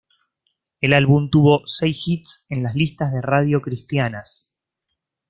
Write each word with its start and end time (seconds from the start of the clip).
El 0.79 0.93
álbum 0.93 1.29
tuvo 1.29 1.61
seis 1.67 2.07
hits 2.07 2.45
en 2.49 2.63
las 2.63 2.73
listas 2.73 3.13
de 3.13 3.21
radio 3.21 3.61
cristianas. 3.61 4.55